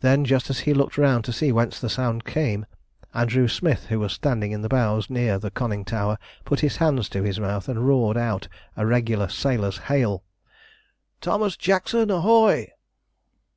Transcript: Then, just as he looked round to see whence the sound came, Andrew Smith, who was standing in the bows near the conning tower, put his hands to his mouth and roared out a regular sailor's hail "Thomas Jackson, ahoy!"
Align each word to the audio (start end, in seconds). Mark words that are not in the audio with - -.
Then, 0.00 0.24
just 0.24 0.50
as 0.50 0.58
he 0.66 0.74
looked 0.74 0.98
round 0.98 1.24
to 1.26 1.32
see 1.32 1.52
whence 1.52 1.78
the 1.78 1.88
sound 1.88 2.24
came, 2.24 2.66
Andrew 3.14 3.46
Smith, 3.46 3.86
who 3.86 4.00
was 4.00 4.12
standing 4.12 4.50
in 4.50 4.62
the 4.62 4.68
bows 4.68 5.08
near 5.08 5.38
the 5.38 5.52
conning 5.52 5.84
tower, 5.84 6.18
put 6.44 6.58
his 6.66 6.78
hands 6.78 7.08
to 7.10 7.22
his 7.22 7.38
mouth 7.38 7.68
and 7.68 7.86
roared 7.86 8.16
out 8.16 8.48
a 8.76 8.84
regular 8.84 9.28
sailor's 9.28 9.78
hail 9.86 10.24
"Thomas 11.20 11.56
Jackson, 11.56 12.10
ahoy!" 12.10 12.72